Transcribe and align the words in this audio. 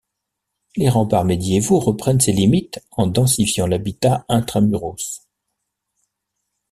Les 0.77 0.89
remparts 0.89 1.25
médiévaux 1.25 1.77
reprennent 1.77 2.19
ces 2.19 2.31
limites 2.31 2.83
en 2.89 3.05
densifiant 3.05 3.67
l’habitat 3.67 4.25
intra-muros. 4.29 4.95